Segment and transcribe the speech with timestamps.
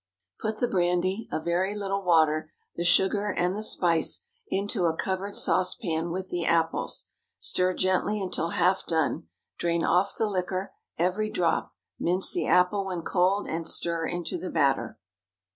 [0.39, 5.35] Put the brandy, a very little water, the sugar, and the spice into a covered
[5.35, 7.05] saucepan with the apples.
[7.39, 9.27] Stir gently until half done;
[9.59, 14.49] drain off the liquor, every drop; mince the apple when cold, and stir into the
[14.49, 14.97] batter.